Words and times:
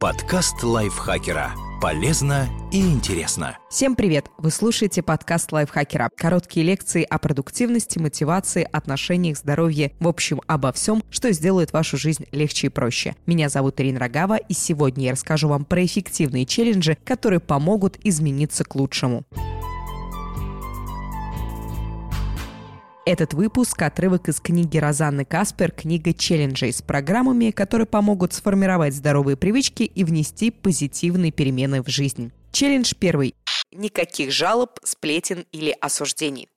Подкаст 0.00 0.62
лайфхакера. 0.62 1.52
Полезно 1.78 2.48
и 2.72 2.80
интересно. 2.80 3.58
Всем 3.68 3.94
привет! 3.94 4.30
Вы 4.38 4.50
слушаете 4.50 5.02
подкаст 5.02 5.52
лайфхакера. 5.52 6.08
Короткие 6.16 6.64
лекции 6.64 7.02
о 7.02 7.18
продуктивности, 7.18 7.98
мотивации, 7.98 8.66
отношениях, 8.72 9.36
здоровье, 9.36 9.92
в 10.00 10.08
общем, 10.08 10.40
обо 10.46 10.72
всем, 10.72 11.02
что 11.10 11.30
сделает 11.32 11.74
вашу 11.74 11.98
жизнь 11.98 12.24
легче 12.32 12.68
и 12.68 12.70
проще. 12.70 13.14
Меня 13.26 13.50
зовут 13.50 13.78
Ирина 13.78 14.00
Рогава, 14.00 14.38
и 14.38 14.54
сегодня 14.54 15.04
я 15.04 15.12
расскажу 15.12 15.48
вам 15.48 15.66
про 15.66 15.84
эффективные 15.84 16.46
челленджи, 16.46 16.96
которые 17.04 17.40
помогут 17.40 17.98
измениться 18.02 18.64
к 18.64 18.74
лучшему. 18.76 19.24
Этот 23.06 23.32
выпуск– 23.32 23.80
отрывок 23.82 24.28
из 24.28 24.40
книги 24.40 24.76
Розанны 24.76 25.24
Каспер 25.24 25.72
«Книга 25.72 26.12
челленджей» 26.12 26.70
с 26.70 26.82
программами, 26.82 27.50
которые 27.50 27.86
помогут 27.86 28.34
сформировать 28.34 28.94
здоровые 28.94 29.38
привычки 29.38 29.84
и 29.84 30.04
внести 30.04 30.50
позитивные 30.50 31.32
перемены 31.32 31.82
в 31.82 31.88
жизнь. 31.88 32.30
Челлендж 32.52 32.92
первый. 32.98 33.34
Никаких 33.72 34.32
жалоб, 34.32 34.78
сплетен 34.84 35.46
или 35.50 35.74
осуждений. 35.80 36.48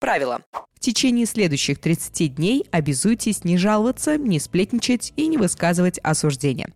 Правило. 0.00 0.42
В 0.74 0.80
течение 0.80 1.24
следующих 1.24 1.78
30 1.80 2.34
дней 2.34 2.66
обязуйтесь 2.72 3.44
не 3.44 3.56
жаловаться, 3.56 4.18
не 4.18 4.40
сплетничать 4.40 5.12
и 5.16 5.28
не 5.28 5.38
высказывать 5.38 6.00
осуждения. 6.02 6.68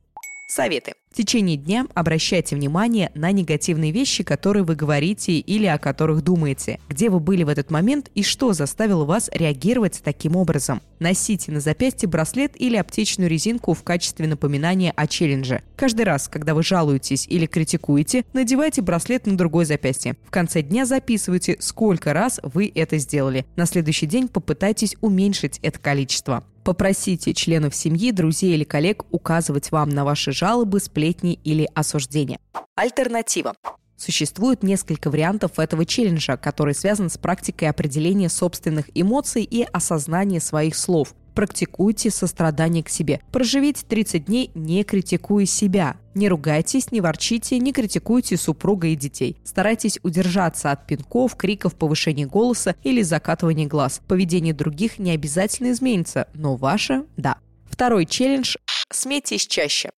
Советы. 0.48 0.94
В 1.12 1.16
течение 1.16 1.56
дня 1.56 1.88
обращайте 1.94 2.54
внимание 2.54 3.10
на 3.16 3.32
негативные 3.32 3.90
вещи, 3.90 4.22
которые 4.22 4.62
вы 4.62 4.76
говорите 4.76 5.32
или 5.32 5.66
о 5.66 5.76
которых 5.76 6.22
думаете. 6.22 6.78
Где 6.88 7.10
вы 7.10 7.18
были 7.18 7.42
в 7.42 7.48
этот 7.48 7.72
момент 7.72 8.08
и 8.14 8.22
что 8.22 8.52
заставило 8.52 9.04
вас 9.04 9.28
реагировать 9.32 10.00
таким 10.04 10.36
образом. 10.36 10.80
Носите 11.00 11.50
на 11.50 11.58
запястье 11.58 12.08
браслет 12.08 12.52
или 12.54 12.76
аптечную 12.76 13.28
резинку 13.28 13.74
в 13.74 13.82
качестве 13.82 14.28
напоминания 14.28 14.92
о 14.94 15.08
челлендже. 15.08 15.62
Каждый 15.74 16.02
раз, 16.02 16.28
когда 16.28 16.54
вы 16.54 16.62
жалуетесь 16.62 17.26
или 17.26 17.46
критикуете, 17.46 18.24
надевайте 18.32 18.80
браслет 18.80 19.26
на 19.26 19.36
другое 19.36 19.64
запястье. 19.64 20.14
В 20.28 20.30
конце 20.30 20.62
дня 20.62 20.86
записывайте, 20.86 21.56
сколько 21.58 22.12
раз 22.12 22.38
вы 22.44 22.70
это 22.72 22.98
сделали. 22.98 23.46
На 23.56 23.66
следующий 23.66 24.06
день 24.06 24.28
попытайтесь 24.28 24.94
уменьшить 25.00 25.58
это 25.60 25.80
количество. 25.80 26.44
Попросите 26.64 27.32
членов 27.32 27.74
семьи, 27.74 28.12
друзей 28.12 28.54
или 28.54 28.64
коллег 28.64 29.04
указывать 29.10 29.70
вам 29.70 29.88
на 29.88 30.04
ваши 30.04 30.32
жалобы, 30.32 30.80
сплетни 30.80 31.38
или 31.42 31.68
осуждения. 31.74 32.38
Альтернатива. 32.76 33.54
Существует 33.96 34.62
несколько 34.62 35.10
вариантов 35.10 35.58
этого 35.58 35.84
челленджа, 35.84 36.38
который 36.38 36.74
связан 36.74 37.10
с 37.10 37.18
практикой 37.18 37.68
определения 37.68 38.30
собственных 38.30 38.86
эмоций 38.94 39.42
и 39.42 39.62
осознания 39.62 40.40
своих 40.40 40.74
слов. 40.74 41.14
Практикуйте 41.34 42.10
сострадание 42.10 42.82
к 42.82 42.88
себе. 42.88 43.20
Проживите 43.32 43.84
30 43.88 44.24
дней, 44.26 44.50
не 44.54 44.84
критикуя 44.84 45.46
себя. 45.46 45.96
Не 46.14 46.28
ругайтесь, 46.28 46.90
не 46.90 47.00
ворчите, 47.00 47.58
не 47.58 47.72
критикуйте 47.72 48.36
супруга 48.36 48.88
и 48.88 48.96
детей. 48.96 49.36
Старайтесь 49.44 49.98
удержаться 50.02 50.70
от 50.70 50.86
пинков, 50.86 51.36
криков, 51.36 51.74
повышения 51.74 52.26
голоса 52.26 52.74
или 52.82 53.02
закатывания 53.02 53.66
глаз. 53.66 54.00
Поведение 54.08 54.54
других 54.54 54.98
не 54.98 55.12
обязательно 55.12 55.70
изменится, 55.70 56.28
но 56.34 56.56
ваше– 56.56 57.04
да. 57.16 57.38
Второй 57.70 58.06
челлендж– 58.06 58.56
смейтесь 58.92 59.46
чаще. 59.46 59.90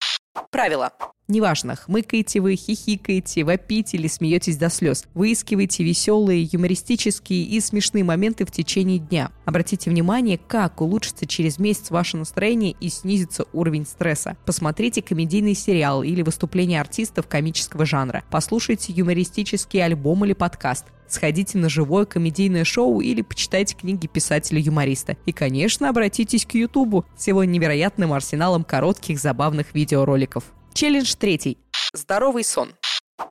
Правило. 0.50 0.92
Неважно, 1.28 1.76
хмыкаете 1.76 2.40
вы, 2.40 2.56
хихикаете, 2.56 3.44
вопите 3.44 3.96
или 3.96 4.08
смеетесь 4.08 4.56
до 4.56 4.68
слез. 4.68 5.04
Выискивайте 5.14 5.84
веселые, 5.84 6.48
юмористические 6.50 7.44
и 7.44 7.60
смешные 7.60 8.02
моменты 8.02 8.44
в 8.44 8.50
течение 8.50 8.98
дня. 8.98 9.30
Обратите 9.44 9.88
внимание, 9.88 10.36
как 10.36 10.80
улучшится 10.80 11.26
через 11.26 11.58
месяц 11.58 11.90
ваше 11.90 12.16
настроение 12.16 12.74
и 12.80 12.88
снизится 12.88 13.44
уровень 13.52 13.86
стресса. 13.86 14.36
Посмотрите 14.44 15.00
комедийный 15.00 15.54
сериал 15.54 16.02
или 16.02 16.22
выступление 16.22 16.80
артистов 16.80 17.28
комического 17.28 17.86
жанра. 17.86 18.24
Послушайте 18.30 18.92
юмористический 18.92 19.82
альбом 19.82 20.24
или 20.24 20.32
подкаст 20.32 20.86
сходите 21.12 21.58
на 21.58 21.68
живое 21.68 22.06
комедийное 22.06 22.64
шоу 22.64 23.00
или 23.00 23.20
почитайте 23.22 23.76
книги 23.76 24.06
писателя-юмориста. 24.06 25.16
И, 25.26 25.32
конечно, 25.32 25.88
обратитесь 25.88 26.46
к 26.46 26.54
Ютубу 26.54 27.04
с 27.16 27.26
его 27.28 27.44
невероятным 27.44 28.12
арсеналом 28.12 28.64
коротких 28.64 29.20
забавных 29.20 29.74
видеороликов. 29.74 30.44
Челлендж 30.74 31.14
третий. 31.18 31.58
Здоровый 31.92 32.44
сон. 32.44 32.72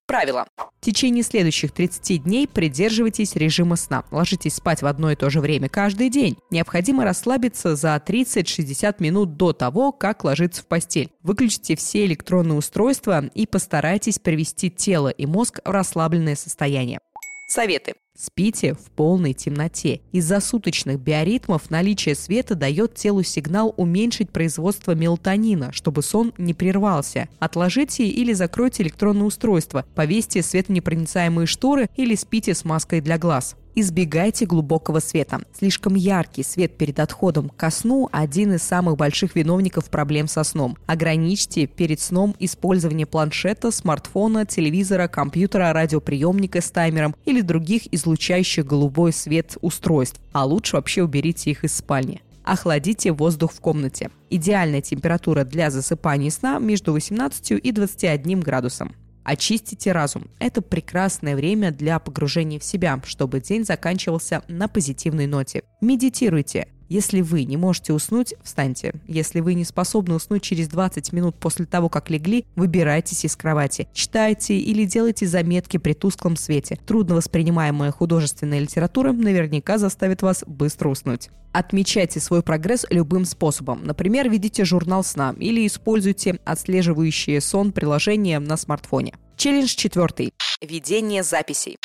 Правило. 0.06 0.48
В 0.58 0.86
течение 0.86 1.24
следующих 1.24 1.72
30 1.72 2.24
дней 2.24 2.48
придерживайтесь 2.48 3.36
режима 3.36 3.76
сна. 3.76 4.04
Ложитесь 4.12 4.56
спать 4.56 4.82
в 4.82 4.86
одно 4.86 5.12
и 5.12 5.16
то 5.16 5.30
же 5.30 5.42
время 5.42 5.70
каждый 5.70 6.10
день. 6.10 6.38
Необходимо 6.50 7.04
расслабиться 7.04 7.76
за 7.76 7.96
30-60 7.96 8.96
минут 9.00 9.38
до 9.38 9.54
того, 9.54 9.92
как 9.92 10.24
ложиться 10.24 10.62
в 10.62 10.68
постель. 10.68 11.12
Выключите 11.24 11.76
все 11.76 12.06
электронные 12.06 12.58
устройства 12.58 13.26
и 13.34 13.46
постарайтесь 13.46 14.20
привести 14.20 14.70
тело 14.70 15.10
и 15.10 15.26
мозг 15.26 15.60
в 15.64 15.70
расслабленное 15.70 16.36
состояние. 16.36 17.00
Советы. 17.48 17.96
Спите 18.24 18.76
в 18.76 18.92
полной 18.92 19.34
темноте. 19.34 20.02
Из-за 20.12 20.42
суточных 20.42 21.00
биоритмов 21.00 21.72
наличие 21.72 22.14
света 22.14 22.54
дает 22.54 22.94
телу 22.94 23.24
сигнал 23.24 23.74
уменьшить 23.78 24.30
производство 24.30 24.94
мелатонина, 24.94 25.72
чтобы 25.72 26.04
сон 26.04 26.32
не 26.38 26.54
прервался. 26.54 27.30
Отложите 27.40 28.08
или 28.08 28.34
закройте 28.34 28.84
электронное 28.84 29.26
устройство, 29.26 29.86
повесьте 29.96 30.44
светонепроницаемые 30.44 31.48
шторы 31.48 31.90
или 31.96 32.14
спите 32.14 32.54
с 32.54 32.64
маской 32.64 33.02
для 33.02 33.18
глаз. 33.18 33.56
Избегайте 33.74 34.46
глубокого 34.46 35.00
света. 35.00 35.42
Слишком 35.58 35.96
яркий 35.96 36.44
свет 36.44 36.76
перед 36.78 37.00
отходом 37.00 37.48
ко 37.48 37.70
сну– 37.72 38.10
один 38.12 38.54
из 38.54 38.64
самых 38.64 38.98
больших 38.98 39.36
виновников 39.36 39.90
проблем 39.90 40.28
со 40.28 40.44
сном. 40.44 40.78
Ограничьте 40.88 41.68
перед 41.68 42.02
сном 42.02 42.36
использование 42.40 43.06
планшета, 43.06 43.72
смартфона, 43.72 44.46
телевизора, 44.46 45.08
компьютера, 45.08 45.72
радиоприемника 45.72 46.60
с 46.60 46.70
таймером 46.70 47.16
или 47.24 47.40
других 47.40 47.84
излучающих 48.12 48.66
голубой 48.66 49.14
свет 49.14 49.58
устройств. 49.62 50.20
А 50.34 50.46
лучше 50.46 50.76
вообще 50.76 51.04
уберите 51.04 51.52
их 51.52 51.64
из 51.64 51.76
спальни. 51.76 52.22
Охладите 52.44 53.12
воздух 53.12 53.54
в 53.54 53.62
комнате. 53.62 54.10
Идеальная 54.30 54.82
температура 54.82 55.44
для 55.44 55.70
засыпания 55.70 56.30
сна 56.30 56.60
между 56.60 56.92
18 56.92 57.52
и 57.52 57.72
21 57.72 58.40
градусом. 58.42 58.96
Очистите 59.24 59.92
разум. 59.92 60.28
Это 60.40 60.62
прекрасное 60.62 61.36
время 61.36 61.72
для 61.72 62.00
погружения 62.00 62.60
в 62.60 62.64
себя, 62.64 63.00
чтобы 63.06 63.40
день 63.40 63.64
заканчивался 63.64 64.44
на 64.48 64.68
позитивной 64.68 65.28
ноте. 65.28 65.64
Медитируйте. 65.80 66.68
Если 66.92 67.22
вы 67.22 67.46
не 67.46 67.56
можете 67.56 67.94
уснуть, 67.94 68.34
встаньте. 68.44 68.94
Если 69.08 69.40
вы 69.40 69.54
не 69.54 69.64
способны 69.64 70.14
уснуть 70.14 70.44
через 70.44 70.68
20 70.68 71.14
минут 71.14 71.38
после 71.38 71.66
того, 71.66 71.88
как 71.88 72.10
легли, 72.10 72.46
выбирайтесь 72.58 73.24
из 73.24 73.38
кровати. 73.38 73.88
Читайте 73.94 74.58
или 74.58 74.84
делайте 74.84 75.26
заметки 75.26 75.78
при 75.78 75.94
тусклом 75.94 76.36
свете. 76.36 76.78
Трудно 76.86 77.16
воспринимаемая 77.16 77.92
художественная 77.92 78.60
литература 78.60 79.14
наверняка 79.14 79.78
заставит 79.78 80.22
вас 80.22 80.44
быстро 80.46 80.90
уснуть. 80.90 81.30
Отмечайте 81.54 82.20
свой 82.20 82.44
прогресс 82.44 82.86
любым 82.90 83.24
способом. 83.24 83.86
Например, 83.86 84.30
ведите 84.30 84.66
журнал 84.66 85.06
сна 85.06 85.34
или 85.40 85.66
используйте 85.66 86.42
отслеживающие 86.44 87.40
сон 87.40 87.72
приложение 87.72 88.40
на 88.40 88.58
смартфоне. 88.58 89.14
Челлендж 89.38 89.76
четвертый. 89.76 90.34
Ведение 90.62 91.24
записей. 91.24 91.78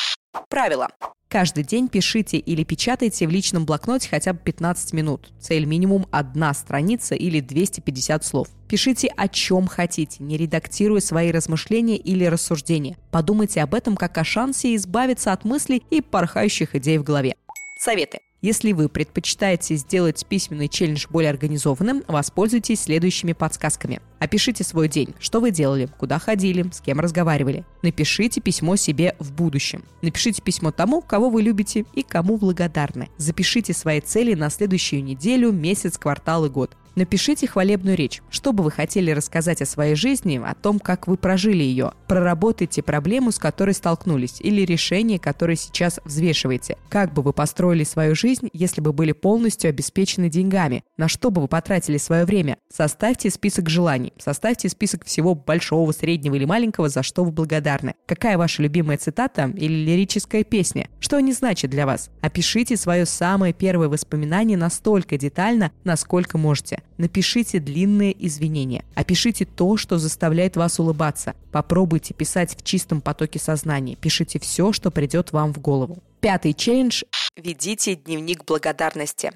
Правило. 0.49 0.89
Каждый 1.29 1.63
день 1.63 1.89
пишите 1.89 2.37
или 2.37 2.63
печатайте 2.63 3.27
в 3.27 3.29
личном 3.29 3.65
блокноте 3.65 4.07
хотя 4.09 4.31
бы 4.31 4.39
15 4.39 4.93
минут. 4.93 5.33
Цель 5.39 5.65
минимум 5.65 6.07
одна 6.09 6.53
страница 6.53 7.15
или 7.15 7.41
250 7.41 8.23
слов. 8.23 8.47
Пишите 8.69 9.07
о 9.15 9.27
чем 9.27 9.67
хотите, 9.67 10.23
не 10.23 10.37
редактируя 10.37 11.01
свои 11.01 11.31
размышления 11.31 11.97
или 11.97 12.23
рассуждения. 12.25 12.97
Подумайте 13.11 13.61
об 13.61 13.73
этом 13.75 13.97
как 13.97 14.17
о 14.17 14.23
шансе 14.23 14.75
избавиться 14.75 15.33
от 15.33 15.43
мыслей 15.43 15.83
и 15.89 16.01
порхающих 16.01 16.75
идей 16.75 16.97
в 16.97 17.03
голове. 17.03 17.35
Советы. 17.77 18.19
Если 18.47 18.71
вы 18.71 18.87
предпочитаете 18.87 19.75
сделать 19.75 20.25
письменный 20.25 20.69
челлендж 20.69 21.07
более 21.09 21.31
организованным, 21.31 22.05
воспользуйтесь 22.07 22.79
следующими 22.79 23.33
подсказками. 23.33 23.99
Опишите 24.19 24.63
свой 24.63 24.87
день, 24.87 25.13
что 25.19 25.41
вы 25.41 25.51
делали, 25.51 25.89
куда 25.97 26.17
ходили, 26.17 26.65
с 26.71 26.79
кем 26.79 27.01
разговаривали. 27.01 27.65
Напишите 27.81 28.39
письмо 28.39 28.77
себе 28.77 29.17
в 29.19 29.33
будущем. 29.33 29.83
Напишите 30.01 30.41
письмо 30.41 30.71
тому, 30.71 31.01
кого 31.01 31.29
вы 31.29 31.41
любите 31.41 31.83
и 31.93 32.03
кому 32.03 32.37
благодарны. 32.37 33.09
Запишите 33.17 33.73
свои 33.73 33.99
цели 33.99 34.33
на 34.33 34.49
следующую 34.49 35.03
неделю, 35.03 35.51
месяц, 35.51 35.97
квартал 35.97 36.45
и 36.45 36.49
год. 36.49 36.77
Напишите 36.97 37.45
хвалебную 37.45 37.95
речь. 37.95 38.23
Что 38.31 38.53
бы 38.53 38.63
вы 38.63 38.71
хотели 38.71 39.11
рассказать 39.11 39.61
о 39.61 39.67
своей 39.67 39.93
жизни, 39.93 40.41
о 40.43 40.55
том, 40.55 40.79
как 40.79 41.07
вы 41.07 41.15
прожили 41.15 41.61
ее. 41.61 41.91
Проработайте 42.07 42.81
проблему, 42.81 43.31
с 43.31 43.37
которой 43.37 43.75
столкнулись, 43.75 44.41
или 44.41 44.61
решение, 44.61 45.19
которое 45.19 45.55
сейчас 45.55 45.99
взвешиваете. 46.05 46.75
Как 46.89 47.13
бы 47.13 47.21
вы 47.21 47.33
построили 47.33 47.83
свою 47.83 48.15
жизнь, 48.15 48.49
если 48.51 48.81
бы 48.81 48.93
были 48.93 49.11
полностью 49.11 49.69
обеспечены 49.69 50.27
деньгами? 50.27 50.83
На 50.97 51.07
что 51.07 51.29
бы 51.29 51.39
вы 51.39 51.47
потратили 51.47 51.97
свое 51.97 52.25
время? 52.25 52.57
Составьте 52.73 53.29
список 53.29 53.69
желаний. 53.69 54.13
Составьте 54.17 54.67
список 54.67 55.05
всего 55.05 55.35
большого, 55.35 55.91
среднего 55.91 56.33
или 56.33 56.45
маленького, 56.45 56.89
за 56.89 57.03
что 57.03 57.23
вы 57.23 57.29
благодарны. 57.29 57.93
Какая 58.07 58.39
ваша 58.39 58.63
любимая 58.63 58.97
цитата 58.97 59.53
или 59.55 59.85
лирическая 59.85 60.43
песня? 60.43 60.89
Что 60.99 61.17
они 61.17 61.31
значат 61.33 61.69
для 61.69 61.85
вас? 61.85 62.09
Опишите 62.21 62.75
свое 62.75 63.05
самое 63.05 63.53
первое 63.53 63.87
воспоминание 63.87 64.57
настолько 64.57 65.19
детально, 65.19 65.71
насколько 65.83 66.39
можете. 66.39 66.81
Напишите 66.97 67.59
длинные 67.59 68.15
извинения. 68.25 68.83
Опишите 68.95 69.45
то, 69.45 69.77
что 69.77 69.97
заставляет 69.97 70.57
вас 70.57 70.79
улыбаться. 70.79 71.35
Попробуйте 71.51 72.13
писать 72.13 72.55
в 72.57 72.63
чистом 72.63 73.01
потоке 73.01 73.39
сознания. 73.39 73.95
Пишите 73.95 74.39
все, 74.39 74.73
что 74.73 74.91
придет 74.91 75.31
вам 75.31 75.53
в 75.53 75.59
голову. 75.59 76.03
Пятый 76.19 76.53
челлендж– 76.53 77.03
ведите 77.37 77.95
дневник 77.95 78.43
благодарности. 78.45 79.31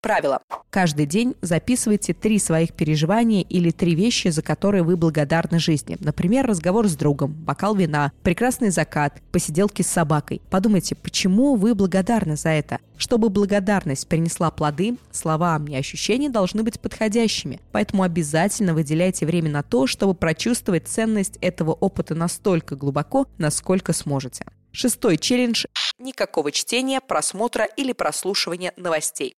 Правило. 0.00 0.40
Каждый 0.70 1.06
день 1.06 1.34
записывайте 1.42 2.14
три 2.14 2.38
своих 2.38 2.72
переживания 2.72 3.42
или 3.42 3.70
три 3.70 3.94
вещи, 3.94 4.28
за 4.28 4.42
которые 4.42 4.82
вы 4.82 4.96
благодарны 4.96 5.58
жизни. 5.58 5.96
Например, 6.00 6.46
разговор 6.46 6.88
с 6.88 6.96
другом, 6.96 7.32
бокал 7.32 7.74
вина, 7.74 8.12
прекрасный 8.22 8.70
закат, 8.70 9.20
посиделки 9.30 9.82
с 9.82 9.88
собакой. 9.88 10.40
Подумайте, 10.48 10.94
почему 10.94 11.54
вы 11.56 11.74
благодарны 11.74 12.36
за 12.36 12.50
это. 12.50 12.78
Чтобы 12.96 13.28
благодарность 13.28 14.08
принесла 14.08 14.50
плоды, 14.50 14.96
слова 15.10 15.60
и 15.68 15.74
ощущения 15.74 16.30
должны 16.30 16.62
быть 16.62 16.80
подходящими. 16.80 17.60
Поэтому 17.72 18.02
обязательно 18.02 18.74
выделяйте 18.74 19.26
время 19.26 19.50
на 19.50 19.62
то, 19.62 19.86
чтобы 19.86 20.14
прочувствовать 20.14 20.88
ценность 20.88 21.36
этого 21.40 21.72
опыта 21.72 22.14
настолько 22.14 22.76
глубоко, 22.76 23.26
насколько 23.38 23.92
сможете. 23.92 24.44
Шестой 24.72 25.18
челлендж– 25.18 25.64
никакого 25.98 26.52
чтения, 26.52 27.00
просмотра 27.00 27.64
или 27.64 27.92
прослушивания 27.92 28.72
новостей. 28.76 29.34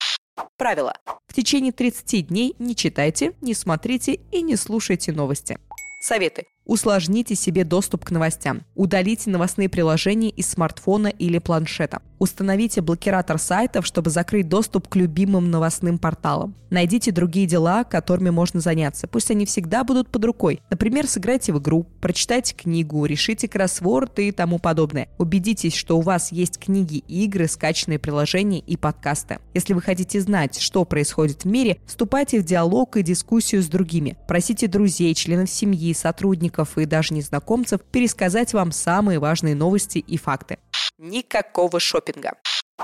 Правило. 0.57 0.93
В 1.27 1.33
течение 1.33 1.71
30 1.71 2.27
дней 2.27 2.55
не 2.59 2.75
читайте, 2.75 3.33
не 3.41 3.53
смотрите 3.53 4.19
и 4.31 4.41
не 4.41 4.55
слушайте 4.55 5.11
новости. 5.11 5.57
Советы. 6.01 6.45
Усложните 6.71 7.35
себе 7.35 7.65
доступ 7.65 8.05
к 8.05 8.11
новостям. 8.11 8.61
Удалите 8.75 9.29
новостные 9.29 9.67
приложения 9.67 10.29
из 10.29 10.47
смартфона 10.47 11.07
или 11.07 11.37
планшета. 11.37 12.01
Установите 12.17 12.79
блокиратор 12.79 13.39
сайтов, 13.39 13.85
чтобы 13.85 14.09
закрыть 14.09 14.47
доступ 14.47 14.87
к 14.87 14.95
любимым 14.95 15.51
новостным 15.51 15.97
порталам. 15.97 16.55
Найдите 16.69 17.11
другие 17.11 17.47
дела, 17.47 17.83
которыми 17.83 18.29
можно 18.29 18.61
заняться. 18.61 19.07
Пусть 19.07 19.31
они 19.31 19.45
всегда 19.45 19.83
будут 19.83 20.07
под 20.07 20.23
рукой. 20.23 20.61
Например, 20.69 21.07
сыграйте 21.07 21.51
в 21.51 21.59
игру, 21.59 21.87
прочитайте 21.99 22.55
книгу, 22.55 23.03
решите 23.05 23.49
кроссворд 23.49 24.19
и 24.19 24.31
тому 24.31 24.59
подобное. 24.59 25.09
Убедитесь, 25.17 25.75
что 25.75 25.97
у 25.97 26.01
вас 26.01 26.31
есть 26.31 26.57
книги, 26.59 26.99
игры, 26.99 27.47
скачанные 27.47 27.99
приложения 27.99 28.59
и 28.59 28.77
подкасты. 28.77 29.39
Если 29.53 29.73
вы 29.73 29.81
хотите 29.81 30.21
знать, 30.21 30.59
что 30.59 30.85
происходит 30.85 31.43
в 31.43 31.47
мире, 31.47 31.81
вступайте 31.85 32.39
в 32.39 32.45
диалог 32.45 32.95
и 32.95 33.03
дискуссию 33.03 33.63
с 33.63 33.67
другими. 33.67 34.15
Просите 34.27 34.67
друзей, 34.67 35.13
членов 35.15 35.49
семьи, 35.49 35.91
сотрудников 35.93 36.60
и 36.77 36.85
даже 36.85 37.13
незнакомцев 37.13 37.81
пересказать 37.81 38.53
вам 38.53 38.71
самые 38.71 39.19
важные 39.19 39.55
новости 39.55 39.99
и 39.99 40.17
факты. 40.17 40.57
Никакого 40.97 41.79
шопинга. 41.79 42.33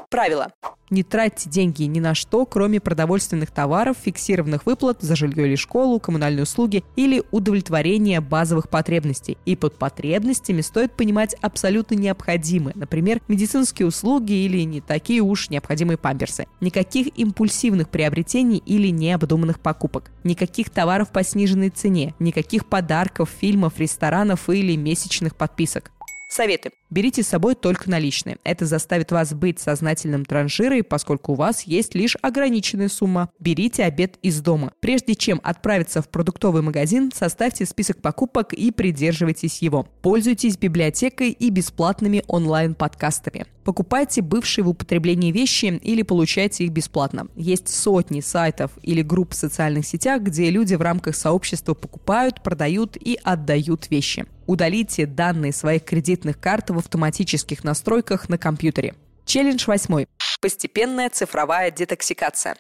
Правило. 0.10 0.52
Не 0.90 1.04
тратьте 1.04 1.50
деньги 1.50 1.84
ни 1.84 2.00
на 2.00 2.16
что, 2.16 2.46
кроме 2.46 2.80
продовольственных 2.80 3.52
товаров, 3.52 3.98
фиксированных 4.02 4.66
выплат 4.66 5.02
за 5.02 5.18
жилье 5.18 5.46
или 5.46 5.56
школу, 5.56 6.00
коммунальные 6.00 6.44
услуги 6.44 6.84
или 6.96 7.24
удовлетворения 7.32 8.22
базовых 8.22 8.70
потребностей. 8.70 9.38
И 9.46 9.58
под 9.58 9.78
потребностями 9.78 10.62
стоит 10.62 10.94
понимать 10.94 11.36
абсолютно 11.42 11.96
необходимые, 11.96 12.74
например, 12.78 13.22
медицинские 13.28 13.88
услуги 13.88 14.32
или 14.32 14.62
не 14.62 14.80
такие 14.80 15.22
уж 15.22 15.50
необходимые 15.50 15.98
памперсы. 15.98 16.48
Никаких 16.62 17.08
импульсивных 17.20 17.90
приобретений 17.90 18.64
или 18.66 18.88
необдуманных 18.88 19.60
покупок. 19.60 20.12
Никаких 20.24 20.70
товаров 20.70 21.12
по 21.12 21.22
сниженной 21.22 21.70
цене. 21.70 22.16
Никаких 22.20 22.66
подарков, 22.66 23.30
фильмов, 23.30 23.78
ресторанов 23.78 24.50
или 24.50 24.78
месячных 24.78 25.36
подписок. 25.36 25.92
Советы. 26.30 26.72
Берите 26.90 27.22
с 27.22 27.28
собой 27.28 27.56
только 27.56 27.90
наличные. 27.90 28.38
Это 28.46 28.66
заставит 28.66 29.12
вас 29.12 29.34
быть 29.34 29.60
сознательным 29.60 30.24
транжирой, 30.24 30.84
поскольку 30.84 31.34
у 31.34 31.36
вас 31.36 31.64
есть 31.64 31.96
лишь 31.96 32.16
ограниченная 32.22 32.88
сумма. 32.88 33.30
Берите 33.40 33.84
обед 33.84 34.18
из 34.22 34.40
дома. 34.42 34.72
Прежде 34.80 35.16
чем 35.16 35.42
отправиться 35.44 36.02
в 36.02 36.08
продуктовый 36.08 36.62
магазин, 36.62 37.12
составьте 37.14 37.66
список 37.66 38.02
покупок 38.02 38.54
и 38.54 38.72
придерживайтесь 38.72 39.62
его. 39.62 39.86
Пользуйтесь 40.02 40.58
библиотекой 40.58 41.32
и 41.32 41.50
бесплатными 41.50 42.24
онлайн-подкастами. 42.28 43.48
Покупайте 43.66 44.22
бывшие 44.22 44.64
в 44.64 44.70
употреблении 44.70 45.34
вещи 45.34 45.66
или 45.66 46.02
получайте 46.02 46.64
их 46.64 46.72
бесплатно. 46.72 47.28
Есть 47.36 47.68
сотни 47.68 48.22
сайтов 48.22 48.72
или 48.82 49.02
групп 49.02 49.34
в 49.34 49.36
социальных 49.36 49.86
сетях, 49.86 50.22
где 50.22 50.50
люди 50.50 50.76
в 50.76 50.82
рамках 50.82 51.18
сообщества 51.18 51.74
покупают, 51.74 52.42
продают 52.42 52.96
и 52.96 53.20
отдают 53.22 53.90
вещи. 53.90 54.26
Удалите 54.46 55.06
данные 55.06 55.52
своих 55.52 55.84
кредитных 55.84 56.40
карт 56.40 56.70
в 56.78 56.80
автоматических 56.80 57.64
настройках 57.64 58.30
на 58.30 58.38
компьютере. 58.38 58.94
Челлендж 59.26 59.66
восьмой. 59.66 60.08
Постепенная 60.40 61.10
цифровая 61.10 61.72
детоксикация. 61.72 62.56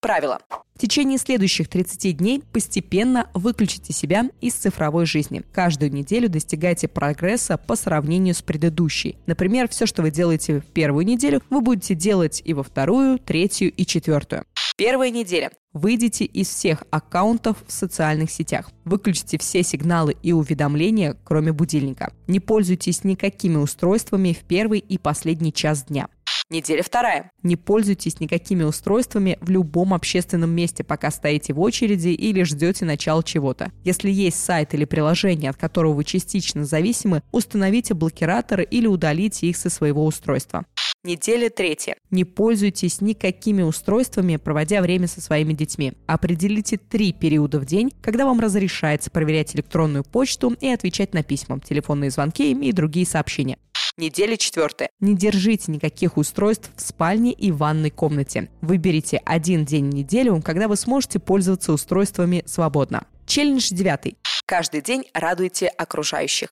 Правило. 0.00 0.40
В 0.74 0.80
течение 0.80 1.16
следующих 1.16 1.68
30 1.68 2.16
дней 2.16 2.42
постепенно 2.52 3.30
выключите 3.34 3.92
себя 3.92 4.28
из 4.40 4.54
цифровой 4.54 5.06
жизни. 5.06 5.44
Каждую 5.52 5.92
неделю 5.92 6.28
достигайте 6.28 6.88
прогресса 6.88 7.56
по 7.56 7.76
сравнению 7.76 8.34
с 8.34 8.42
предыдущей. 8.42 9.16
Например, 9.26 9.68
все, 9.68 9.86
что 9.86 10.02
вы 10.02 10.10
делаете 10.10 10.60
в 10.60 10.66
первую 10.66 11.06
неделю, 11.06 11.40
вы 11.50 11.60
будете 11.60 11.94
делать 11.94 12.42
и 12.44 12.52
во 12.52 12.64
вторую, 12.64 13.20
третью 13.20 13.70
и 13.70 13.86
четвертую. 13.86 14.44
Первая 14.76 15.10
неделя. 15.10 15.50
Выйдите 15.74 16.24
из 16.24 16.48
всех 16.48 16.84
аккаунтов 16.90 17.58
в 17.66 17.72
социальных 17.72 18.30
сетях. 18.30 18.70
Выключите 18.84 19.38
все 19.38 19.62
сигналы 19.62 20.16
и 20.22 20.32
уведомления, 20.32 21.16
кроме 21.24 21.52
будильника. 21.52 22.12
Не 22.26 22.40
пользуйтесь 22.40 23.04
никакими 23.04 23.56
устройствами 23.56 24.32
в 24.32 24.44
первый 24.44 24.78
и 24.78 24.96
последний 24.96 25.52
час 25.52 25.84
дня. 25.84 26.08
Неделя 26.52 26.82
вторая. 26.82 27.30
Не 27.42 27.56
пользуйтесь 27.56 28.20
никакими 28.20 28.62
устройствами 28.62 29.38
в 29.40 29.48
любом 29.48 29.94
общественном 29.94 30.50
месте, 30.50 30.84
пока 30.84 31.10
стоите 31.10 31.54
в 31.54 31.60
очереди 31.60 32.08
или 32.08 32.42
ждете 32.42 32.84
начала 32.84 33.22
чего-то. 33.22 33.72
Если 33.84 34.10
есть 34.10 34.42
сайт 34.42 34.74
или 34.74 34.84
приложение, 34.84 35.48
от 35.48 35.56
которого 35.56 35.94
вы 35.94 36.04
частично 36.04 36.66
зависимы, 36.66 37.22
установите 37.32 37.94
блокираторы 37.94 38.64
или 38.64 38.86
удалите 38.86 39.46
их 39.46 39.56
со 39.56 39.70
своего 39.70 40.04
устройства. 40.04 40.66
Неделя 41.04 41.50
третья. 41.50 41.96
Не 42.12 42.24
пользуйтесь 42.24 43.00
никакими 43.00 43.62
устройствами, 43.62 44.36
проводя 44.36 44.80
время 44.80 45.08
со 45.08 45.20
своими 45.20 45.52
детьми. 45.52 45.94
Определите 46.06 46.76
три 46.76 47.12
периода 47.12 47.58
в 47.58 47.64
день, 47.64 47.92
когда 48.00 48.24
вам 48.24 48.38
разрешается 48.38 49.10
проверять 49.10 49.56
электронную 49.56 50.04
почту 50.04 50.56
и 50.60 50.68
отвечать 50.68 51.12
на 51.12 51.24
письма, 51.24 51.58
телефонные 51.58 52.12
звонки 52.12 52.52
и 52.52 52.72
другие 52.72 53.04
сообщения. 53.04 53.58
Неделя 53.96 54.36
четвертая. 54.36 54.90
Не 55.00 55.16
держите 55.16 55.72
никаких 55.72 56.16
устройств 56.16 56.70
в 56.76 56.80
спальне 56.80 57.32
и 57.32 57.50
ванной 57.50 57.90
комнате. 57.90 58.48
Выберите 58.60 59.20
один 59.24 59.64
день 59.64 59.90
в 59.90 59.94
неделю, 59.94 60.40
когда 60.40 60.68
вы 60.68 60.76
сможете 60.76 61.18
пользоваться 61.18 61.72
устройствами 61.72 62.44
свободно. 62.46 63.08
Челлендж 63.26 63.70
девятый. 63.72 64.16
Каждый 64.46 64.82
день 64.82 65.04
радуйте 65.14 65.66
окружающих. 65.66 66.50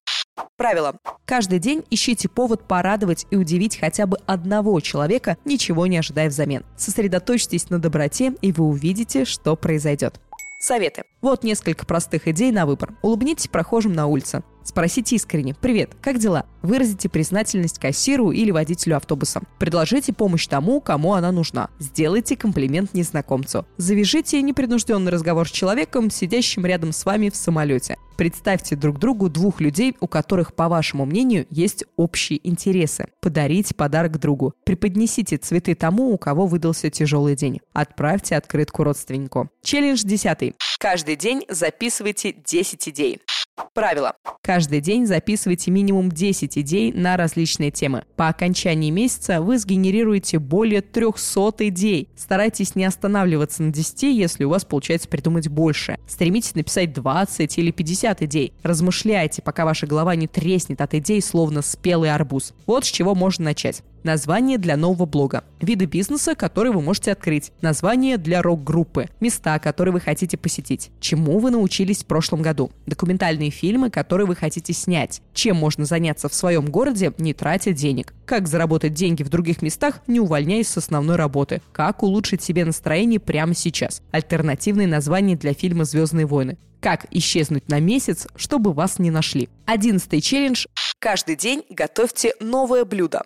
Правило. 0.56 0.96
Каждый 1.25 1.59
день 1.59 1.85
ищите 1.90 2.28
повод 2.28 2.66
порадовать 2.66 3.26
и 3.30 3.37
удивить 3.37 3.78
хотя 3.78 4.06
бы 4.06 4.18
одного 4.26 4.78
человека, 4.80 5.37
ничего 5.44 5.87
не 5.87 5.99
ожидая 5.99 6.28
взамен. 6.28 6.64
Сосредоточьтесь 6.76 7.70
на 7.70 7.78
доброте, 7.78 8.35
и 8.40 8.52
вы 8.52 8.64
увидите, 8.64 9.25
что 9.25 9.56
произойдет. 9.56 10.20
Советы. 10.61 11.04
Вот 11.23 11.42
несколько 11.42 11.87
простых 11.87 12.28
идей 12.28 12.52
на 12.52 12.66
выбор. 12.66 12.92
Улыбнитесь 13.00 13.49
прохожим 13.49 13.94
на 13.94 14.06
улице. 14.06 14.42
Спросите 14.64 15.17
искренне 15.17 15.55
«Привет, 15.55 15.90
как 16.00 16.19
дела?» 16.19 16.45
Выразите 16.62 17.09
признательность 17.09 17.79
кассиру 17.79 18.31
или 18.33 18.50
водителю 18.50 18.97
автобуса. 18.97 19.40
Предложите 19.59 20.12
помощь 20.12 20.47
тому, 20.47 20.81
кому 20.81 21.14
она 21.14 21.33
нужна. 21.33 21.71
Сделайте 21.79 22.37
комплимент 22.37 22.93
незнакомцу. 22.93 23.67
Завяжите 23.79 24.43
непринужденный 24.43 25.11
разговор 25.11 25.49
с 25.49 25.52
человеком, 25.52 26.11
сидящим 26.11 26.67
рядом 26.67 26.93
с 26.93 27.05
вами 27.07 27.31
в 27.31 27.37
самолете. 27.37 27.97
Представьте 28.19 28.76
друг 28.76 28.99
другу 28.99 29.31
двух 29.31 29.62
людей, 29.62 29.97
у 30.00 30.07
которых, 30.07 30.55
по 30.55 30.69
вашему 30.69 31.07
мнению, 31.07 31.47
есть 31.49 31.85
общие 31.97 32.47
интересы. 32.47 33.07
Подарите 33.23 33.75
подарок 33.75 34.19
другу. 34.19 34.52
Преподнесите 34.64 35.38
цветы 35.38 35.75
тому, 35.75 36.12
у 36.12 36.19
кого 36.19 36.47
выдался 36.47 36.90
тяжелый 36.90 37.35
день. 37.35 37.61
Отправьте 37.73 38.37
открытку 38.37 38.85
родственнику. 38.85 39.49
Челлендж 39.62 40.02
десятый. 40.05 40.55
Каждый 40.79 41.17
день 41.17 41.45
записывайте 41.49 42.33
10 42.33 42.88
идей. 42.90 43.21
Правило. 43.75 44.14
Каждый 44.43 44.81
день 44.81 45.07
записывайте 45.07 45.71
минимум 45.71 46.11
10 46.11 46.59
идей 46.59 46.93
на 46.93 47.17
различные 47.17 47.71
темы. 47.71 48.05
По 48.17 48.29
окончании 48.29 48.90
месяца 48.90 49.40
вы 49.40 49.59
сгенерируете 49.59 50.38
более 50.38 50.81
300 50.81 51.69
идей. 51.69 52.09
Старайтесь 52.17 52.75
не 52.75 52.85
останавливаться 52.85 53.62
на 53.62 53.73
10, 53.73 54.02
если 54.02 54.45
у 54.45 54.50
вас 54.50 54.64
получается 54.64 55.09
придумать 55.09 55.49
больше. 55.49 55.99
Стремитесь 56.09 56.55
написать 56.55 56.93
20 56.93 57.59
или 57.59 57.71
50 57.71 58.23
идей. 58.23 58.52
Размышляйте, 58.62 59.43
пока 59.43 59.64
ваша 59.64 59.87
голова 59.87 60.14
не 60.17 60.26
треснет 60.26 60.81
от 60.81 60.95
идей, 60.95 61.23
словно 61.23 61.62
спелый 61.62 62.12
арбуз. 62.12 62.55
Вот 62.67 62.85
с 62.85 62.88
чего 62.88 63.14
можно 63.14 63.47
начать. 63.47 63.83
Название 64.04 64.59
для 64.59 64.76
нового 64.76 65.07
блога, 65.07 65.45
виды 65.61 65.85
бизнеса, 65.85 66.35
которые 66.35 66.73
вы 66.73 66.83
можете 66.83 67.12
открыть, 67.12 67.52
название 67.61 68.16
для 68.16 68.42
рок-группы, 68.42 69.09
места, 69.21 69.59
которые 69.59 69.92
вы 69.92 70.00
хотите 70.00 70.37
посетить, 70.37 70.90
чему 71.00 71.38
вы 71.38 71.50
научились 71.50 72.02
в 72.02 72.07
прошлом 72.07 72.42
году, 72.42 72.71
документальные 72.87 73.50
фильмы, 73.50 73.90
которые 73.90 74.26
вы 74.26 74.37
хотите 74.37 74.73
снять, 74.73 75.23
чем 75.35 75.57
можно 75.57 75.85
заняться 75.85 76.28
в 76.28 76.35
своем 76.35 76.66
городе, 76.66 77.12
не 77.19 77.35
тратя 77.35 77.73
денег, 77.73 78.14
как 78.26 78.49
заработать 78.49 78.95
деньги 78.95 79.23
в 79.23 79.28
других 79.28 79.62
местах, 79.62 80.00
не 80.07 80.21
увольняясь 80.21 80.69
с 80.69 80.76
основной 80.76 81.16
работы, 81.16 81.62
как 81.73 82.02
улучшить 82.02 82.42
себе 82.42 82.64
настроение 82.64 83.21
прямо 83.21 83.54
сейчас, 83.54 84.02
альтернативные 84.11 84.87
названия 84.87 85.37
для 85.37 85.54
фильма 85.54 85.85
«Звездные 85.85 86.26
войны», 86.26 86.59
как 86.80 87.07
исчезнуть 87.11 87.69
на 87.69 87.78
месяц, 87.78 88.26
чтобы 88.37 88.73
вас 88.73 88.99
не 88.99 89.11
нашли. 89.11 89.49
Одиннадцатый 89.66 90.21
челлендж. 90.21 90.66
Каждый 90.99 91.37
день 91.37 91.62
готовьте 91.69 92.33
новое 92.40 92.85
блюдо. 92.85 93.23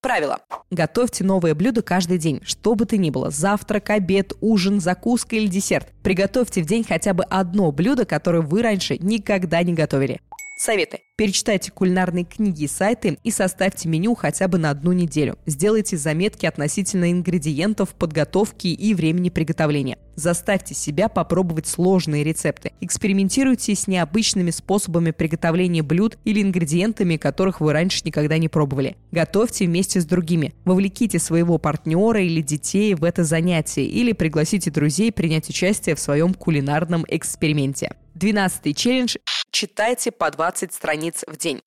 Правило. 0.00 0.38
Готовьте 0.70 1.24
новое 1.24 1.54
блюдо 1.54 1.82
каждый 1.82 2.18
день, 2.18 2.40
что 2.44 2.74
бы 2.74 2.84
то 2.86 2.96
ни 2.96 3.10
было. 3.10 3.30
Завтрак, 3.30 3.90
обед, 3.90 4.32
ужин, 4.40 4.80
закуска 4.80 5.36
или 5.36 5.46
десерт. 5.46 5.88
Приготовьте 6.02 6.62
в 6.62 6.66
день 6.66 6.84
хотя 6.84 7.14
бы 7.14 7.24
одно 7.24 7.72
блюдо, 7.72 8.04
которое 8.04 8.40
вы 8.40 8.62
раньше 8.62 8.96
никогда 8.98 9.62
не 9.62 9.74
готовили. 9.74 10.20
Советы. 10.58 10.98
Перечитайте 11.16 11.70
кулинарные 11.70 12.24
книги 12.24 12.64
и 12.64 12.68
сайты 12.68 13.16
и 13.22 13.30
составьте 13.30 13.88
меню 13.88 14.16
хотя 14.16 14.48
бы 14.48 14.58
на 14.58 14.70
одну 14.70 14.92
неделю. 14.92 15.38
Сделайте 15.46 15.96
заметки 15.96 16.46
относительно 16.46 17.12
ингредиентов, 17.12 17.90
подготовки 17.94 18.66
и 18.66 18.92
времени 18.92 19.30
приготовления. 19.30 19.98
Заставьте 20.16 20.74
себя 20.74 21.08
попробовать 21.08 21.68
сложные 21.68 22.24
рецепты. 22.24 22.72
Экспериментируйте 22.80 23.76
с 23.76 23.86
необычными 23.86 24.50
способами 24.50 25.12
приготовления 25.12 25.84
блюд 25.84 26.18
или 26.24 26.42
ингредиентами, 26.42 27.16
которых 27.18 27.60
вы 27.60 27.72
раньше 27.72 28.00
никогда 28.04 28.36
не 28.36 28.48
пробовали. 28.48 28.96
Готовьте 29.12 29.66
вместе 29.66 30.00
с 30.00 30.06
другими. 30.06 30.54
Вовлеките 30.64 31.20
своего 31.20 31.58
партнера 31.58 32.20
или 32.20 32.42
детей 32.42 32.94
в 32.94 33.04
это 33.04 33.22
занятие 33.22 33.86
или 33.86 34.10
пригласите 34.10 34.72
друзей 34.72 35.12
принять 35.12 35.48
участие 35.48 35.94
в 35.94 36.00
своем 36.00 36.34
кулинарном 36.34 37.04
эксперименте. 37.06 37.92
Двенадцатый 38.14 38.74
челлендж 38.74 39.14
Читайте 39.60 40.12
по 40.12 40.30
20 40.30 40.72
страниц 40.72 41.24
в 41.26 41.36
день. 41.36 41.60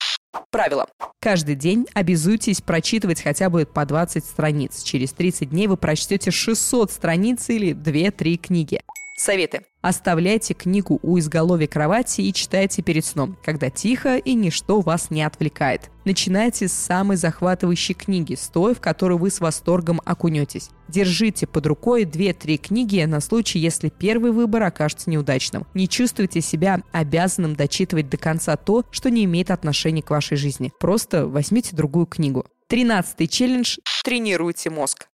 Правило. 0.50 0.86
Каждый 1.20 1.56
день 1.56 1.86
обязуйтесь 1.92 2.62
прочитывать 2.62 3.20
хотя 3.20 3.50
бы 3.50 3.66
по 3.66 3.84
20 3.84 4.24
страниц. 4.24 4.82
Через 4.82 5.12
30 5.12 5.50
дней 5.50 5.66
вы 5.66 5.76
прочтете 5.76 6.30
600 6.30 6.90
страниц 6.90 7.50
или 7.50 7.74
2-3 7.74 8.36
книги. 8.38 8.80
Советы. 9.16 9.62
Оставляйте 9.82 10.54
книгу 10.54 10.98
у 11.02 11.18
изголовья 11.18 11.66
кровати 11.66 12.22
и 12.22 12.32
читайте 12.32 12.82
перед 12.82 13.04
сном, 13.04 13.36
когда 13.44 13.68
тихо 13.68 14.16
и 14.16 14.34
ничто 14.34 14.80
вас 14.80 15.10
не 15.10 15.22
отвлекает. 15.22 15.90
Начинайте 16.04 16.68
с 16.68 16.72
самой 16.72 17.16
захватывающей 17.16 17.94
книги, 17.94 18.34
с 18.34 18.48
той, 18.48 18.74
в 18.74 18.80
которую 18.80 19.18
вы 19.18 19.30
с 19.30 19.40
восторгом 19.40 20.00
окунетесь. 20.04 20.70
Держите 20.88 21.46
под 21.46 21.66
рукой 21.66 22.04
2-3 22.04 22.56
книги 22.58 23.02
на 23.04 23.20
случай, 23.20 23.58
если 23.58 23.88
первый 23.88 24.30
выбор 24.32 24.62
окажется 24.62 25.10
неудачным. 25.10 25.66
Не 25.74 25.88
чувствуйте 25.88 26.40
себя 26.40 26.80
обязанным 26.92 27.54
дочитывать 27.56 28.08
до 28.08 28.16
конца 28.16 28.56
то, 28.56 28.84
что 28.90 29.10
не 29.10 29.24
имеет 29.24 29.50
отношения 29.50 30.02
к 30.02 30.10
вашей 30.10 30.36
жизни. 30.36 30.72
Просто 30.78 31.26
возьмите 31.26 31.74
другую 31.74 32.06
книгу. 32.06 32.46
Тринадцатый 32.68 33.26
челлендж 33.26 33.76
«Тренируйте 34.02 34.70
мозг». 34.70 35.08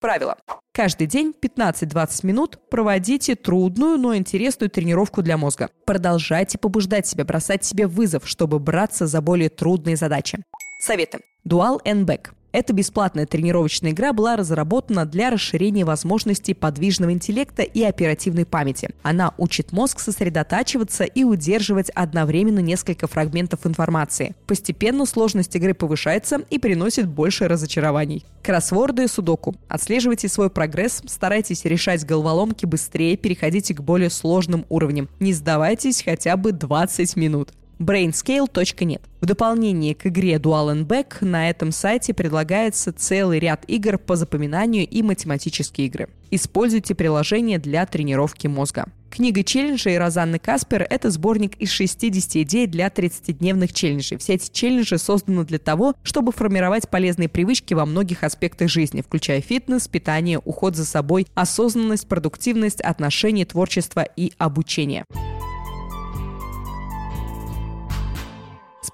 Правило. 0.00 0.36
Каждый 0.72 1.06
день 1.06 1.32
15-20 1.40 2.26
минут 2.26 2.58
проводите 2.68 3.36
трудную, 3.36 3.96
но 3.96 4.16
интересную 4.16 4.70
тренировку 4.70 5.22
для 5.22 5.36
мозга. 5.36 5.70
Продолжайте 5.84 6.58
побуждать 6.58 7.06
себя, 7.06 7.24
бросать 7.24 7.64
себе 7.64 7.86
вызов, 7.86 8.26
чтобы 8.26 8.58
браться 8.58 9.06
за 9.06 9.20
более 9.20 9.50
трудные 9.50 9.96
задачи. 9.96 10.42
Советы. 10.80 11.20
Dual 11.48 11.80
and 11.84 12.04
Back. 12.04 12.30
Эта 12.54 12.72
бесплатная 12.72 13.26
тренировочная 13.26 13.90
игра 13.90 14.12
была 14.12 14.36
разработана 14.36 15.06
для 15.06 15.30
расширения 15.30 15.84
возможностей 15.84 16.54
подвижного 16.54 17.12
интеллекта 17.12 17.62
и 17.62 17.82
оперативной 17.82 18.46
памяти. 18.46 18.90
Она 19.02 19.34
учит 19.38 19.72
мозг 19.72 19.98
сосредотачиваться 19.98 21.02
и 21.02 21.24
удерживать 21.24 21.90
одновременно 21.90 22.60
несколько 22.60 23.08
фрагментов 23.08 23.66
информации. 23.66 24.36
Постепенно 24.46 25.04
сложность 25.04 25.56
игры 25.56 25.74
повышается 25.74 26.42
и 26.48 26.60
приносит 26.60 27.08
больше 27.08 27.48
разочарований. 27.48 28.24
Кроссворды 28.44 29.02
и 29.02 29.08
судоку. 29.08 29.56
Отслеживайте 29.66 30.28
свой 30.28 30.48
прогресс, 30.48 31.02
старайтесь 31.06 31.64
решать 31.64 32.06
головоломки 32.06 32.66
быстрее, 32.66 33.16
переходите 33.16 33.74
к 33.74 33.80
более 33.80 34.10
сложным 34.10 34.64
уровням. 34.68 35.08
Не 35.18 35.32
сдавайтесь 35.32 36.04
хотя 36.04 36.36
бы 36.36 36.52
20 36.52 37.16
минут 37.16 37.50
brainscale.net. 37.78 39.02
В 39.20 39.26
дополнение 39.26 39.94
к 39.94 40.06
игре 40.06 40.34
Dual 40.34 40.74
and 40.74 40.86
Back 40.86 41.24
на 41.24 41.48
этом 41.48 41.72
сайте 41.72 42.12
предлагается 42.12 42.92
целый 42.92 43.38
ряд 43.38 43.64
игр 43.68 43.98
по 43.98 44.16
запоминанию 44.16 44.86
и 44.86 45.02
математические 45.02 45.86
игры. 45.86 46.08
Используйте 46.30 46.94
приложение 46.94 47.58
для 47.58 47.86
тренировки 47.86 48.46
мозга. 48.48 48.86
Книга 49.08 49.44
челленджей 49.44 49.96
Розанны 49.96 50.40
Каспер– 50.40 50.84
это 50.90 51.08
сборник 51.08 51.54
из 51.58 51.70
60 51.70 52.36
идей 52.36 52.66
для 52.66 52.88
30-дневных 52.88 53.72
челленджей. 53.72 54.18
Все 54.18 54.34
эти 54.34 54.50
челленджи 54.52 54.98
созданы 54.98 55.44
для 55.44 55.60
того, 55.60 55.94
чтобы 56.02 56.32
формировать 56.32 56.88
полезные 56.88 57.28
привычки 57.28 57.74
во 57.74 57.86
многих 57.86 58.24
аспектах 58.24 58.68
жизни, 58.68 59.02
включая 59.02 59.40
фитнес, 59.40 59.86
питание, 59.86 60.40
уход 60.40 60.74
за 60.74 60.84
собой, 60.84 61.28
осознанность, 61.34 62.08
продуктивность, 62.08 62.80
отношения, 62.80 63.44
творчество 63.44 64.04
и 64.16 64.32
обучение. 64.38 65.04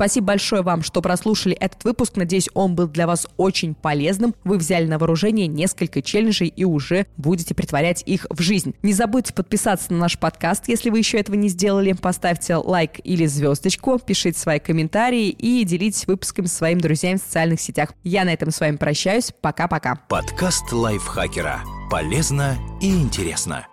Спасибо 0.01 0.29
большое 0.29 0.63
вам, 0.63 0.83
что 0.83 1.03
прослушали 1.03 1.55
этот 1.55 1.85
выпуск. 1.85 2.17
Надеюсь, 2.17 2.49
он 2.55 2.75
был 2.75 2.89
для 2.89 3.07
вас 3.07 3.29
очень 3.37 3.75
полезным. 3.75 4.35
Вы 4.45 4.57
взяли 4.57 4.87
на 4.87 4.99
вооружение 4.99 5.47
несколько 5.47 6.01
челленджей 6.01 6.49
и 6.49 6.65
уже 6.65 7.05
будете 7.19 7.55
притворять 7.55 8.03
их 8.07 8.27
в 8.31 8.41
жизнь. 8.41 8.75
Не 8.81 8.95
забудьте 8.95 9.35
подписаться 9.35 9.93
на 9.93 9.99
наш 9.99 10.19
подкаст, 10.19 10.69
если 10.69 10.89
вы 10.89 10.97
еще 10.97 11.19
этого 11.19 11.37
не 11.37 11.51
сделали. 11.51 11.93
Поставьте 11.93 12.57
лайк 12.57 12.93
или 13.05 13.27
звездочку, 13.27 13.99
пишите 13.99 14.39
свои 14.39 14.59
комментарии 14.59 15.29
и 15.29 15.65
делитесь 15.65 16.07
выпусками 16.07 16.47
с 16.47 16.55
своими 16.55 16.79
друзьями 16.79 17.19
в 17.19 17.21
социальных 17.21 17.61
сетях. 17.61 17.93
Я 18.03 18.25
на 18.25 18.33
этом 18.33 18.53
с 18.53 18.59
вами 18.59 18.77
прощаюсь. 18.77 19.35
Пока-пока. 19.43 19.97
Подкаст 20.09 20.73
лайфхакера. 20.73 21.61
Полезно 21.91 22.57
и 22.81 22.89
интересно. 22.89 23.67